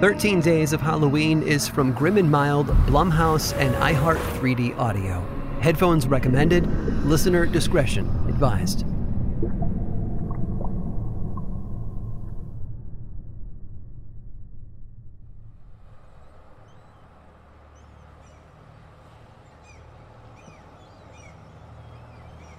[0.00, 5.26] 13 Days of Halloween is from Grim and Mild, Blumhouse, and iHeart 3D Audio.
[5.62, 6.66] Headphones recommended.
[7.06, 8.84] Listener discretion advised.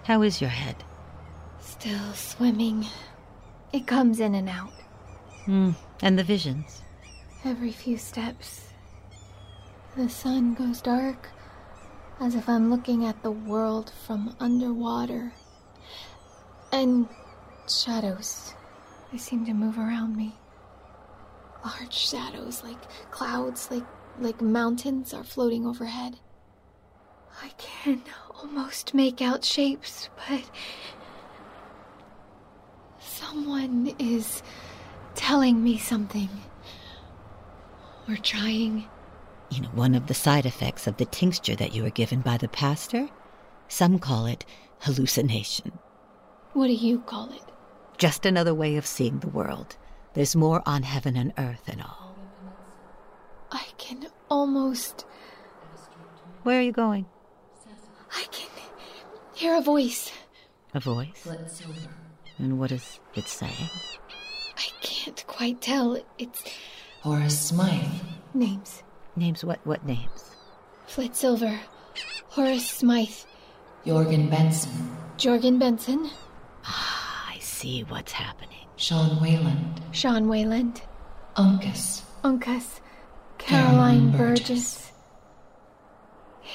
[0.06, 0.84] How is your head?
[1.60, 2.88] Still swimming.
[3.72, 4.74] It comes in and out.
[5.46, 5.74] Hmm.
[6.02, 6.82] And the visions?
[7.48, 8.68] Every few steps.
[9.96, 11.30] The sun goes dark,
[12.20, 15.32] as if I'm looking at the world from underwater.
[16.74, 17.08] And
[17.70, 18.54] shadows.
[19.14, 20.36] They seem to move around me.
[21.64, 23.86] Large shadows, like clouds, like
[24.20, 26.20] like mountains, are floating overhead.
[27.42, 28.04] I can
[28.42, 30.44] almost make out shapes, but
[33.00, 34.44] someone is
[35.16, 36.30] telling me something.
[38.08, 38.88] Or trying.
[39.50, 42.38] You know, one of the side effects of the tincture that you were given by
[42.38, 43.10] the pastor?
[43.68, 44.46] Some call it
[44.80, 45.78] hallucination.
[46.54, 47.44] What do you call it?
[47.98, 49.78] Just another way of seeing the world.
[50.14, 52.16] There's more on heaven and earth and all.
[53.52, 55.06] I can almost.
[56.44, 57.06] Where are you going?
[58.16, 58.50] I can
[59.34, 60.12] hear a voice.
[60.74, 61.28] A voice?
[62.38, 63.70] And what is it saying?
[64.58, 66.02] I can't quite tell.
[66.18, 66.44] It's
[67.02, 68.02] Horace Smythe.
[68.34, 68.84] names.
[69.16, 69.60] Names what?
[69.66, 70.36] What names?
[70.88, 71.60] Flit Silver,
[72.30, 73.10] Horace Smythe,
[73.86, 74.72] Jorgen Benson.
[75.18, 76.10] Jorgen Benson,
[76.66, 78.68] Ah, I see what's happening.
[78.76, 79.82] Sean Wayland.
[79.92, 80.82] Sean Wayland,
[81.36, 82.04] Uncas.
[82.24, 82.80] Uncas,
[83.38, 84.48] Caroline Caroline Burgess.
[84.48, 84.92] Burgess.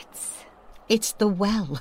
[0.00, 0.44] It's
[0.88, 1.80] It's the well.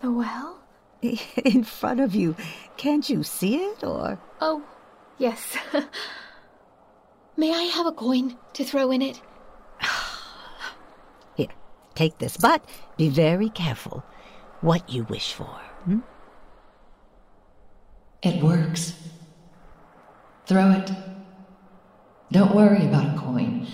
[0.00, 0.60] the well?
[1.02, 2.34] In front of you.
[2.76, 4.18] Can't you see it, or?
[4.40, 4.62] Oh,
[5.18, 5.56] yes.
[7.38, 9.22] May I have a coin to throw in it?
[11.36, 11.46] Here,
[11.94, 12.64] take this, but
[12.96, 14.02] be very careful
[14.60, 15.60] what you wish for.
[15.84, 16.00] Hmm?
[18.24, 18.92] It works.
[20.46, 20.90] Throw it.
[22.32, 23.68] Don't worry about a coin.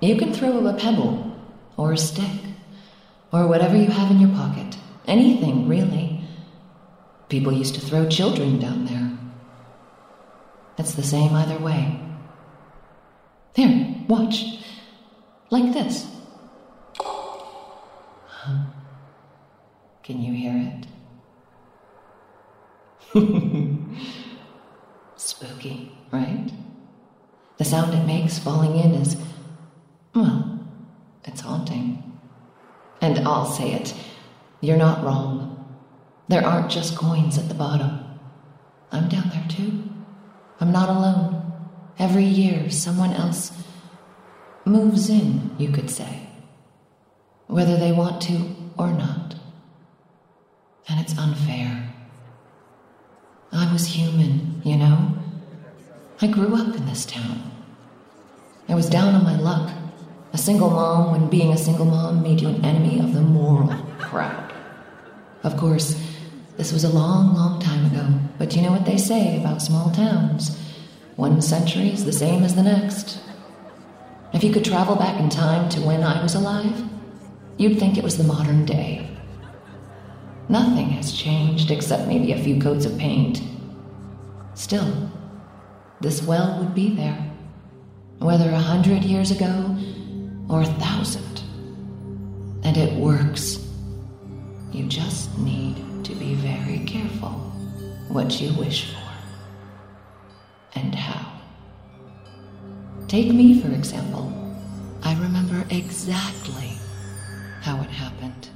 [0.00, 1.36] You can throw a pebble,
[1.76, 2.40] or a stick,
[3.32, 4.78] or whatever you have in your pocket.
[5.08, 6.20] Anything, really.
[7.28, 9.18] People used to throw children down there.
[10.78, 12.00] It's the same either way.
[13.54, 14.44] Here, watch.
[15.50, 16.06] Like this.
[20.02, 20.86] Can you hear it?
[25.16, 26.50] Spooky, right?
[27.58, 29.16] The sound it makes falling in is,
[30.14, 30.66] well,
[31.24, 32.18] it's haunting.
[33.00, 33.94] And I'll say it,
[34.60, 35.48] you're not wrong.
[36.28, 38.00] There aren't just coins at the bottom.
[38.92, 39.82] I'm down there too.
[40.60, 41.39] I'm not alone.
[42.00, 43.52] Every year, someone else
[44.64, 46.26] moves in, you could say.
[47.46, 49.34] Whether they want to or not.
[50.88, 51.92] And it's unfair.
[53.52, 55.12] I was human, you know?
[56.22, 57.52] I grew up in this town.
[58.66, 59.70] I was down on my luck.
[60.32, 63.74] A single mom when being a single mom made you an enemy of the moral
[63.98, 64.54] crowd.
[65.42, 66.00] Of course,
[66.56, 68.06] this was a long, long time ago,
[68.38, 70.56] but you know what they say about small towns?
[71.20, 73.20] One century is the same as the next.
[74.32, 76.82] If you could travel back in time to when I was alive,
[77.58, 79.06] you'd think it was the modern day.
[80.48, 83.42] Nothing has changed except maybe a few coats of paint.
[84.54, 85.10] Still,
[86.00, 87.22] this well would be there,
[88.20, 89.76] whether a hundred years ago
[90.48, 91.42] or a thousand.
[92.64, 93.62] And it works.
[94.72, 97.32] You just need to be very careful
[98.08, 98.99] what you wish for
[100.74, 101.32] and how.
[103.08, 104.32] Take me, for example.
[105.02, 106.72] I remember exactly
[107.62, 108.48] how it happened.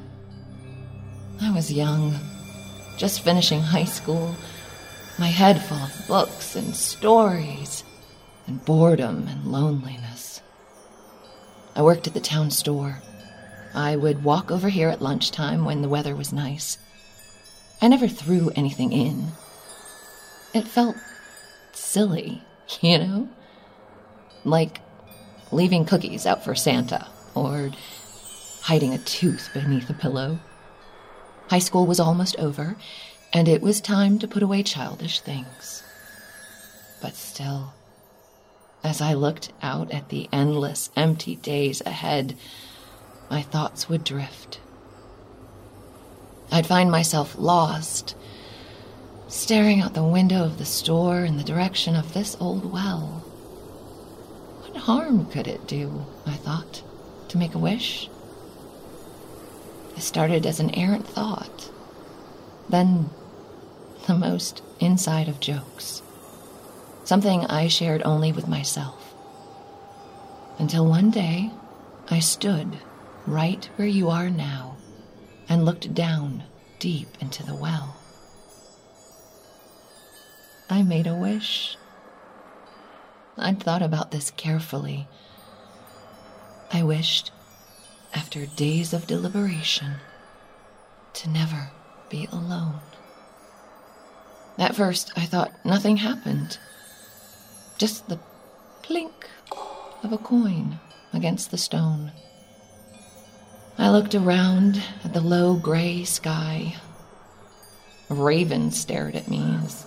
[1.41, 2.15] I was young,
[2.97, 4.35] just finishing high school,
[5.19, 7.85] my head full of books and stories,
[8.47, 10.41] and boredom and loneliness.
[11.75, 13.03] I worked at the town store.
[13.75, 16.79] I would walk over here at lunchtime when the weather was nice.
[17.83, 19.33] I never threw anything in.
[20.55, 20.95] It felt
[21.75, 22.43] silly,
[22.81, 23.29] you know?
[24.45, 24.81] Like
[25.51, 27.71] leaving cookies out for Santa, or
[28.63, 30.39] hiding a tooth beneath a pillow.
[31.49, 32.77] High school was almost over,
[33.33, 35.83] and it was time to put away childish things.
[37.03, 37.75] But still,
[38.83, 42.37] as I looked out at the endless, empty days ahead,
[43.31, 44.61] my thoughts would drift.
[46.51, 48.15] I'd find myself lost,
[49.35, 53.21] staring out the window of the store in the direction of this old well.
[54.61, 56.85] What harm could it do, I thought,
[57.29, 58.09] to make a wish?
[59.97, 61.69] It started as an errant thought,
[62.69, 63.11] then
[64.07, 66.01] the most inside of jokes.
[67.03, 69.15] Something I shared only with myself.
[70.61, 71.51] Until one day,
[72.09, 72.79] I stood
[73.27, 74.77] right where you are now
[75.49, 76.45] and looked down
[76.79, 77.97] deep into the well.
[80.71, 81.77] I made a wish.
[83.37, 85.09] I'd thought about this carefully.
[86.73, 87.33] I wished,
[88.15, 89.97] after days of deliberation,
[91.15, 91.71] to never
[92.09, 92.81] be alone.
[94.59, 96.59] At first, I thought nothing happened.
[97.77, 98.19] Just the
[98.83, 99.13] plink
[100.03, 100.79] of a coin
[101.13, 102.13] against the stone.
[103.77, 106.77] I looked around at the low gray sky.
[108.09, 109.85] A raven stared at me as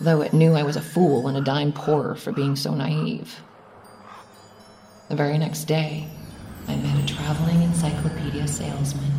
[0.00, 3.42] though it knew I was a fool and a dime poorer for being so naive.
[5.08, 6.06] The very next day,
[6.66, 9.12] I met a traveling encyclopedia salesman.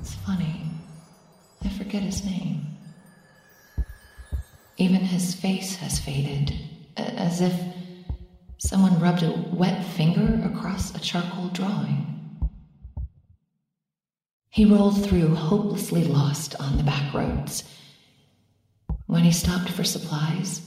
[0.00, 0.62] It's funny,
[1.64, 2.66] I forget his name.
[4.76, 6.54] Even his face has faded,
[6.96, 7.54] as if
[8.58, 12.06] someone rubbed a wet finger across a charcoal drawing.
[14.50, 17.64] He rolled through, hopelessly lost on the back roads
[19.10, 20.62] when he stopped for supplies,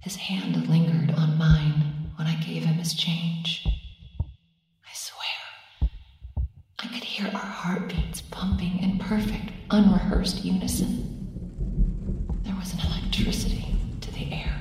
[0.00, 3.64] his hand lingered on mine when I gave him his change.
[4.84, 5.88] I swear,
[6.80, 11.04] I could hear our heartbeats pumping in perfect, unrehearsed unison.
[12.42, 13.66] There was an electricity
[14.00, 14.60] to the air.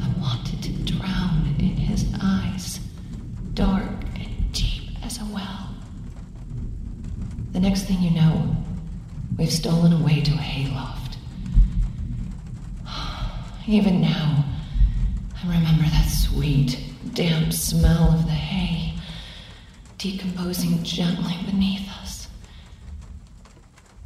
[0.00, 2.80] I wanted to drown in his eyes,
[3.52, 5.74] dark and deep as a well.
[7.52, 8.56] The next thing you know,
[9.44, 11.18] We've stolen away to a hayloft.
[13.68, 14.42] Even now,
[15.36, 16.80] I remember that sweet,
[17.12, 18.98] damp smell of the hay
[19.98, 22.28] decomposing gently beneath us.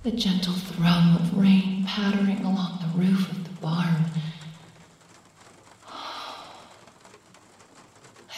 [0.03, 4.07] The gentle thrum of rain pattering along the roof of the barn.
[5.89, 5.93] I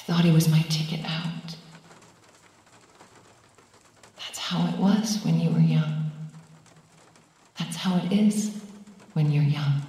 [0.04, 1.56] thought he was my ticket out.
[4.18, 5.99] That's how it was when you were young.
[7.80, 8.54] How it is
[9.14, 9.80] when you're young.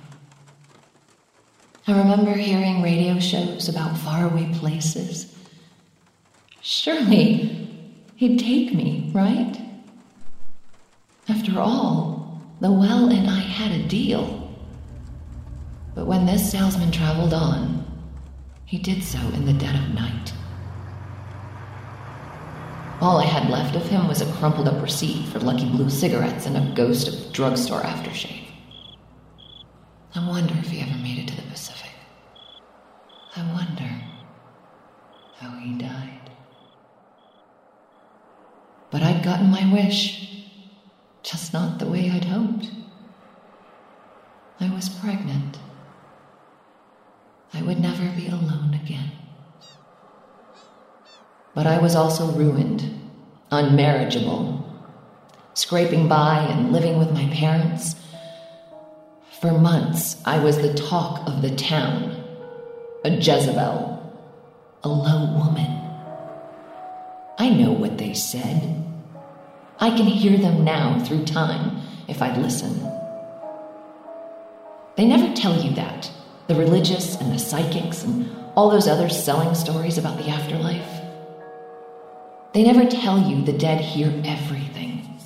[1.87, 5.35] I remember hearing radio shows about faraway places.
[6.61, 7.67] Surely
[8.15, 9.59] he'd take me, right?
[11.27, 14.55] After all, the well and I had a deal.
[15.93, 17.85] But when this salesman traveled on,
[18.63, 20.31] he did so in the dead of night.
[23.01, 26.45] All I had left of him was a crumpled up receipt for Lucky Blue cigarettes
[26.45, 28.45] and a ghost of drugstore aftershave.
[30.13, 31.89] I wonder if he ever made it to the Pacific.
[33.35, 33.89] I wonder
[35.37, 36.29] how he died.
[38.91, 40.45] But I'd gotten my wish,
[41.23, 42.69] just not the way I'd hoped.
[44.59, 45.57] I was pregnant.
[47.51, 49.11] I would never be alone again.
[51.53, 52.83] But I was also ruined,
[53.51, 54.63] unmarriageable,
[55.53, 57.95] scraping by and living with my parents.
[59.41, 62.23] For months, I was the talk of the town,
[63.03, 63.91] a Jezebel,
[64.83, 65.77] a low woman.
[67.37, 68.83] I know what they said.
[69.79, 72.79] I can hear them now through time if I'd listen.
[74.95, 76.11] They never tell you that,
[76.47, 81.00] the religious and the psychics and all those others selling stories about the afterlife.
[82.53, 85.17] They never tell you the dead hear everything.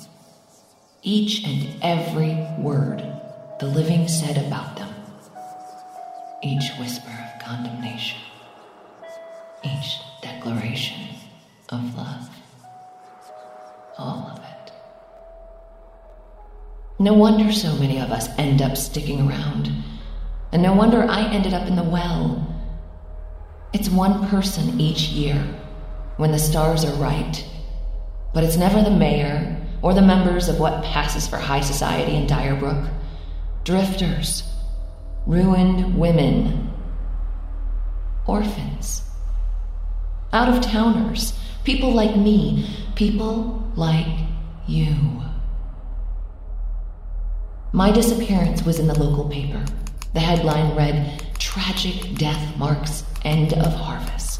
[1.02, 3.02] Each and every word
[3.58, 4.94] the living said about them.
[6.42, 8.20] Each whisper of condemnation.
[9.64, 11.00] Each declaration
[11.70, 12.28] of love.
[13.98, 14.72] All of it.
[17.00, 19.72] No wonder so many of us end up sticking around.
[20.52, 22.46] And no wonder I ended up in the well.
[23.72, 25.44] It's one person each year
[26.16, 27.44] when the stars are right,
[28.32, 32.26] but it's never the mayor or the members of what passes for high society in
[32.26, 32.90] Dyerbrook.
[33.64, 34.42] Drifters,
[35.26, 36.70] ruined women,
[38.26, 39.02] orphans,
[40.32, 44.06] out of towners, people like me, people like
[44.66, 44.94] you.
[47.72, 49.64] My disappearance was in the local paper.
[50.14, 54.35] The headline read Tragic Death Marks End of Harvest.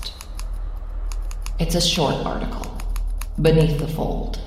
[1.58, 2.70] It's a short article,
[3.40, 4.38] beneath the fold.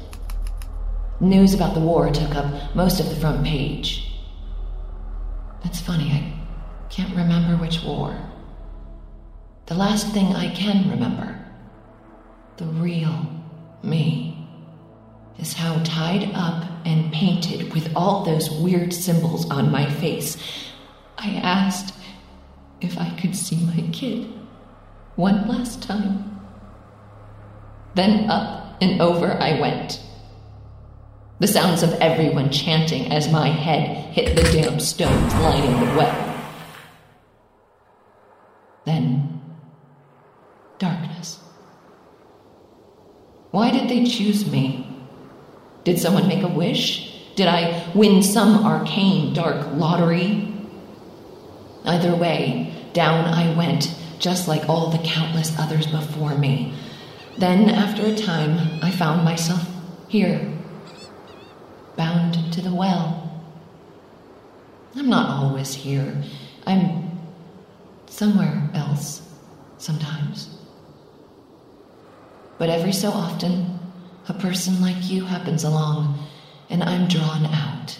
[1.20, 4.14] News about the war took up most of the front page.
[5.64, 6.34] That's funny, I
[6.92, 8.16] can't remember which war.
[9.66, 11.44] The last thing I can remember,
[12.58, 13.28] the real
[13.82, 14.48] me,
[15.40, 20.38] is how tied up and painted with all those weird symbols on my face,
[21.18, 21.96] I asked
[22.82, 24.32] if I could see my kid
[25.16, 26.29] one last time.
[28.00, 30.02] Then up and over I went.
[31.40, 36.46] The sounds of everyone chanting as my head hit the damp stones lining the well.
[38.86, 39.42] Then,
[40.78, 41.42] darkness.
[43.52, 44.88] Why did they choose me?
[45.84, 47.34] Did someone make a wish?
[47.36, 50.48] Did I win some arcane dark lottery?
[51.84, 56.76] Either way, down I went, just like all the countless others before me.
[57.38, 59.66] Then, after a time, I found myself
[60.10, 60.52] here,
[61.96, 63.42] bound to the well.
[64.96, 66.22] I'm not always here.
[66.66, 67.18] I'm
[68.08, 69.22] somewhere else
[69.78, 70.58] sometimes.
[72.58, 73.80] But every so often,
[74.28, 76.20] a person like you happens along,
[76.70, 77.98] and I'm drawn out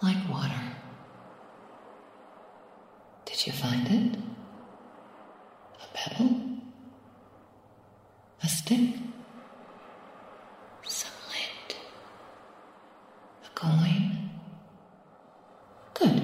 [0.00, 0.62] like water.
[3.24, 4.18] Did you find it?
[5.82, 6.40] A pebble?
[8.42, 8.94] A stick?
[10.86, 11.76] Some lint?
[13.44, 14.30] A coin?
[15.94, 16.22] Good.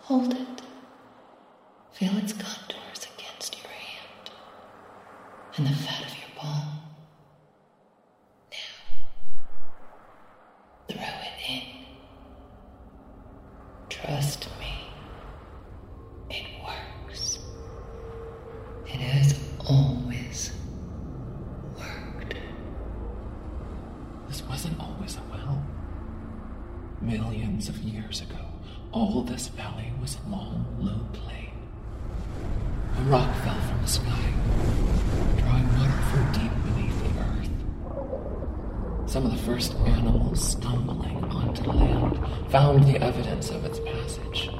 [0.00, 0.62] Hold it.
[1.92, 4.30] Feel its contours against your hand
[5.56, 6.80] and the fat of your palm.
[8.50, 8.74] Now,
[10.88, 11.62] throw it in.
[13.88, 14.88] Trust me.
[16.30, 17.38] It works.
[18.86, 19.38] It has
[19.68, 20.52] always
[21.78, 22.34] worked.
[24.34, 25.62] This wasn't always a well.
[27.00, 28.44] Millions of years ago,
[28.90, 31.52] all this valley was a long, low plain.
[32.98, 34.32] A rock fell from the sky,
[35.38, 39.08] drawing water from deep beneath the earth.
[39.08, 42.18] Some of the first animals stumbling onto land
[42.50, 44.50] found the evidence of its passage.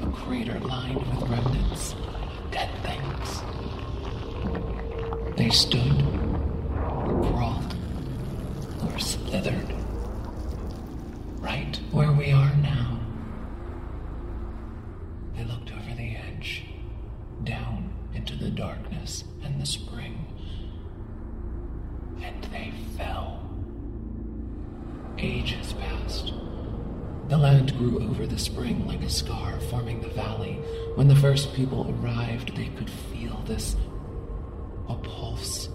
[0.00, 3.42] A crater lined with remnants, of dead things.
[5.36, 6.00] They stood,
[7.04, 7.72] or crawled,
[11.40, 13.00] right where we are now.
[15.34, 16.64] They looked over the edge,
[17.42, 20.26] down into the darkness and the spring,
[22.22, 23.48] and they fell.
[25.18, 26.32] Ages passed.
[27.28, 30.54] The land grew over the spring like a scar forming the valley.
[30.96, 33.76] When the first people arrived, they could feel this
[34.88, 35.68] a pulse,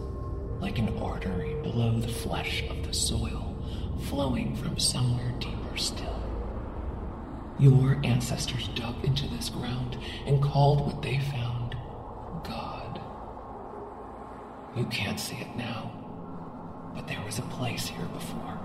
[0.59, 3.46] like an artery below the flesh of the soil,
[3.99, 6.23] flowing from somewhere deeper still.
[7.59, 11.75] Your ancestors dug into this ground and called what they found
[12.43, 13.01] God.
[14.75, 15.91] You can't see it now,
[16.93, 18.59] but there was a place here before.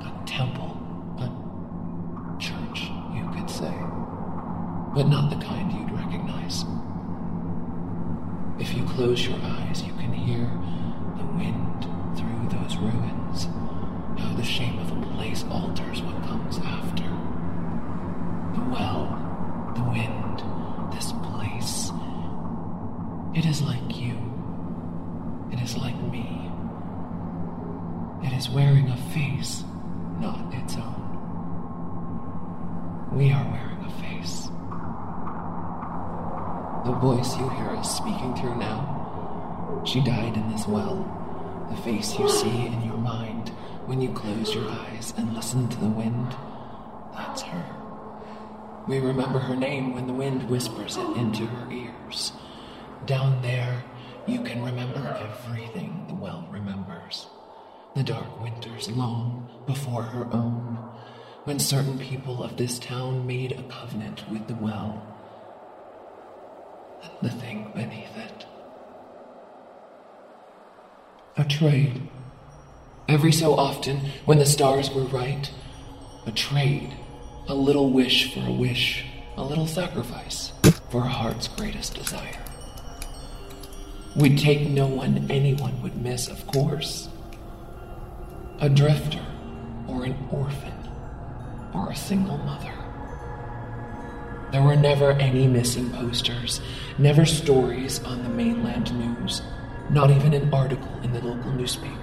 [0.00, 0.76] A temple,
[1.18, 3.74] a church, you could say,
[4.94, 6.64] but not the kind you'd recognize.
[8.58, 10.44] If you close your eyes, you can hear
[23.42, 24.16] It is like you.
[25.50, 26.48] It is like me.
[28.22, 29.64] It is wearing a face,
[30.20, 31.02] not its own.
[33.12, 34.42] We are wearing a face.
[36.86, 41.04] The voice you hear us speaking through now, she died in this well.
[41.68, 43.48] The face you see in your mind
[43.86, 46.36] when you close your eyes and listen to the wind,
[47.12, 47.64] that's her.
[48.86, 52.30] We remember her name when the wind whispers it into her ears.
[53.06, 53.82] Down there,
[54.26, 57.26] you can remember everything the well remembers.
[57.96, 60.78] The dark winters long before her own,
[61.44, 65.04] when certain people of this town made a covenant with the well
[67.02, 68.46] and the thing beneath it.
[71.36, 72.08] A trade.
[73.08, 75.50] Every so often, when the stars were right,
[76.24, 76.94] a trade.
[77.48, 79.04] A little wish for a wish,
[79.36, 80.52] a little sacrifice
[80.90, 82.38] for a heart's greatest desire.
[84.14, 87.08] We'd take no one anyone would miss, of course.
[88.60, 89.24] A drifter,
[89.88, 90.74] or an orphan,
[91.74, 92.72] or a single mother.
[94.52, 96.60] There were never any missing posters,
[96.98, 99.40] never stories on the mainland news,
[99.88, 101.96] not even an article in the local newspaper.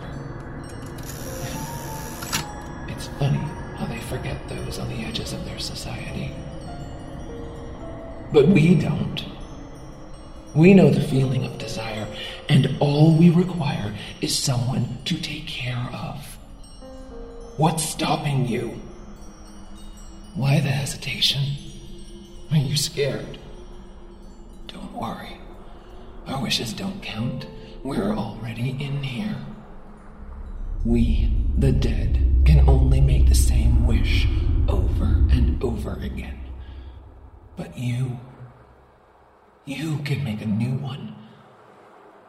[2.88, 3.38] It's funny
[3.78, 6.32] how they forget those on the edges of their society.
[8.34, 9.24] But we don't.
[10.56, 11.99] We know the feeling of desire,
[12.50, 16.38] and all we require is someone to take care of.
[17.58, 18.82] What's stopping you?
[20.36, 21.44] Why the hesitation?
[22.52, 23.38] Are you scared?
[24.68, 25.38] Don't worry.
[26.26, 27.46] Our wishes don't count.
[27.84, 29.38] We're already in here.
[30.84, 34.28] We, the dead, can only make the same wish
[34.68, 36.40] over and over again.
[37.56, 38.20] But you,
[39.66, 41.19] you can make a new one.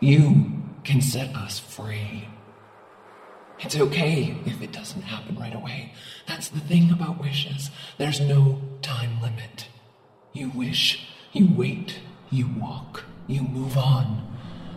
[0.00, 0.46] You
[0.82, 2.26] can set us free.
[3.58, 5.92] It's okay if it doesn't happen right away.
[6.26, 7.70] That's the thing about wishes.
[7.98, 9.68] There's no time limit.
[10.32, 11.98] You wish, you wait,
[12.30, 14.26] you walk, you move on.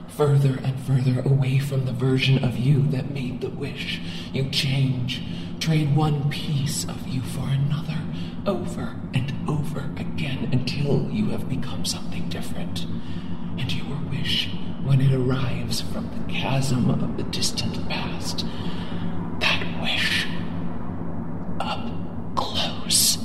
[0.10, 4.02] Further and further away from the version of you that made the wish.
[4.34, 5.24] You change,
[5.62, 8.02] trade one piece of you for another,
[8.46, 12.86] over and over again until you have become something different.
[13.58, 14.50] And your wish,
[14.84, 18.46] when it arrives from the chasm of the distant past,
[19.40, 20.26] that wish,
[21.60, 21.90] up
[22.36, 23.18] close,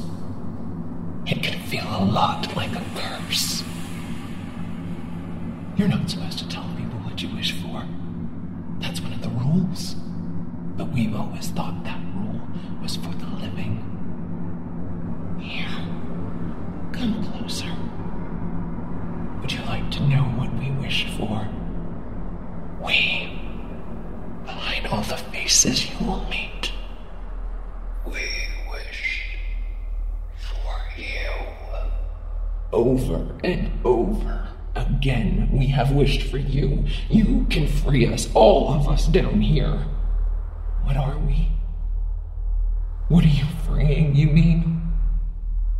[1.26, 3.62] it can feel a lot like a curse.
[5.76, 7.85] You're not supposed to tell people what you wish for.
[8.80, 9.94] That's one of the rules.
[10.76, 12.40] But we've always thought that rule
[12.80, 13.97] was for the living.
[20.88, 21.46] Wish for?
[22.83, 23.38] We,
[24.46, 26.72] behind all the faces you will meet,
[28.07, 28.24] we
[28.70, 29.37] wish
[30.38, 31.29] for you.
[32.72, 36.87] Over and over again, we have wished for you.
[37.11, 39.85] You can free us, all of us down here.
[40.85, 41.51] What are we?
[43.09, 44.90] What are you freeing, you mean?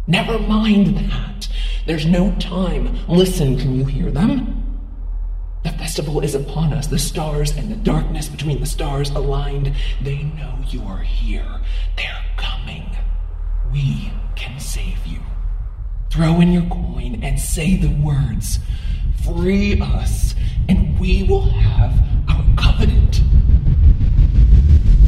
[0.07, 1.49] Never mind that.
[1.87, 2.99] There's no time.
[3.09, 4.58] Listen, can you hear them?
[5.69, 6.87] The festival is upon us.
[6.87, 9.75] The stars and the darkness between the stars aligned.
[10.01, 11.61] They know you are here.
[11.95, 12.89] They're coming.
[13.71, 15.21] We can save you.
[16.11, 18.61] Throw in your coin and say the words.
[19.23, 20.35] Free us,
[20.71, 23.21] and we will have our covenant.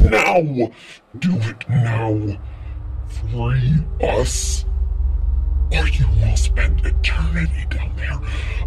[0.03, 0.71] Now!
[1.17, 2.39] Do it now!
[3.07, 4.63] Free us!
[5.73, 8.19] Or you will spend eternity down there.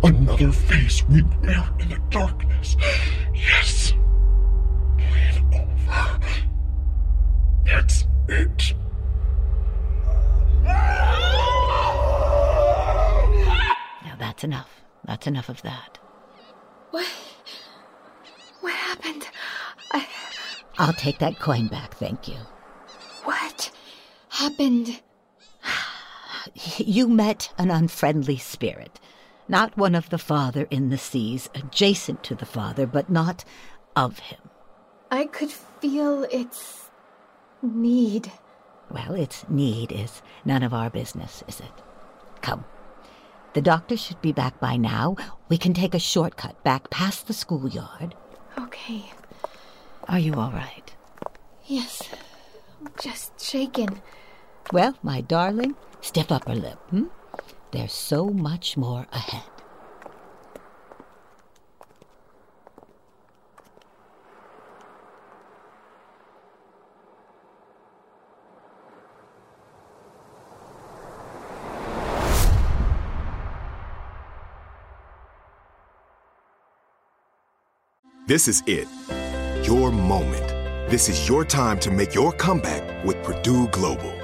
[0.03, 2.77] Another face we'd wear in the darkness.
[3.35, 3.93] Yes!
[4.99, 6.21] Lean over.
[7.67, 8.75] That's it.
[14.05, 14.71] Now that's enough.
[15.05, 15.99] That's enough of that.
[16.91, 17.07] What?
[18.61, 19.27] What happened?
[19.93, 20.07] I.
[20.79, 22.37] I'll take that coin back, thank you.
[23.25, 23.71] What
[24.31, 25.01] happened?
[26.55, 29.01] You met an unfriendly spirit.
[29.49, 33.45] Not one of the Father in the seas, adjacent to the Father, but not
[33.97, 34.39] of him.
[35.11, 36.91] I could feel its
[37.63, 38.31] need.
[38.91, 41.73] Well, its need is none of our business, is it?
[42.41, 42.65] Come.
[43.55, 45.17] The doctor should be back by now.
[45.49, 48.15] We can take a shortcut back past the schoolyard.
[48.59, 49.13] Okay.
[50.09, 50.95] Are you all right?
[51.67, 52.03] Yes.
[52.81, 54.03] I'm just shaken.
[54.73, 57.05] Well, my darling, stiff upper lip, hmm?
[57.71, 59.43] There's so much more ahead.
[78.27, 78.89] This is it.
[79.67, 80.49] Your moment.
[80.91, 84.24] This is your time to make your comeback with Purdue Global.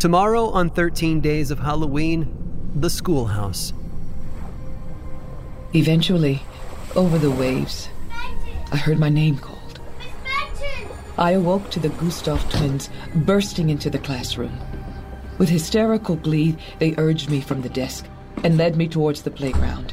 [0.00, 2.26] Tomorrow, on 13 Days of Halloween,
[2.74, 3.74] the schoolhouse.
[5.74, 6.42] Eventually,
[6.96, 7.90] over the waves,
[8.72, 9.78] I heard my name called.
[11.18, 14.58] I awoke to the Gustav twins bursting into the classroom.
[15.36, 18.06] With hysterical glee, they urged me from the desk
[18.42, 19.92] and led me towards the playground.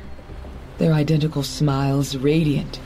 [0.78, 2.80] Their identical smiles radiant,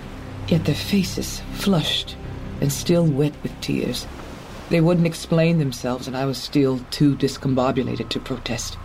[0.47, 2.15] yet their faces flushed
[2.61, 4.07] and still wet with tears.
[4.71, 8.77] They wouldn't explain themselves, and I was still too discombobulated to protest.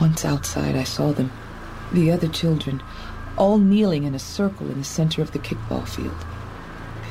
[0.00, 1.30] Once outside, I saw them,
[1.92, 2.82] the other children,
[3.36, 6.26] all kneeling in a circle in the center of the kickball field.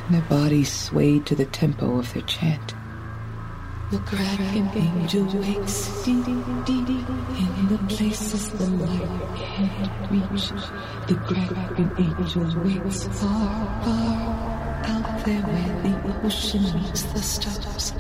[0.05, 2.75] And their bodies swayed to the tempo of their chant.
[3.89, 7.05] The Kraken angel wakes, dee dee dee dee,
[7.57, 10.49] in the places the light can't reach.
[11.07, 14.48] The Kraken angel wakes far, far
[15.29, 17.93] there where the ocean meets the stars.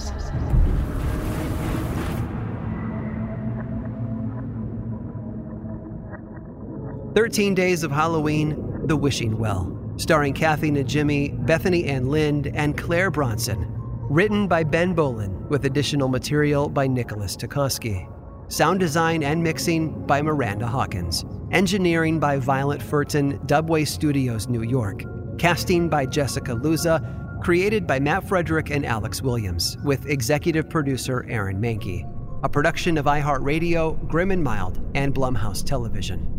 [7.13, 13.11] Thirteen Days of Halloween, The Wishing Well, starring Kathy Najimy, Bethany Ann Lind, and Claire
[13.11, 13.67] Bronson.
[14.09, 18.11] Written by Ben Bolin, with additional material by Nicholas Tukoski.
[18.51, 21.25] Sound design and mixing by Miranda Hawkins.
[21.51, 25.03] Engineering by Violet Furton, Dubway Studios, New York.
[25.39, 27.01] Casting by Jessica Luza.
[27.41, 32.03] Created by Matt Frederick and Alex Williams, with executive producer Aaron Mahnke.
[32.43, 36.38] A production of iHeartRadio, Grim and Mild, and Blumhouse Television.